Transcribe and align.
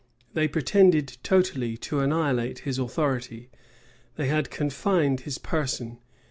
They 0.33 0.47
pretended 0.47 1.17
totally 1.21 1.77
to 1.77 1.99
annihilate 1.99 2.57
his 2.65 2.79
authority: 2.79 3.51
they 4.15 4.29
had 4.29 4.49
confined 4.49 5.19
his 5.21 5.37
person. 5.37 5.99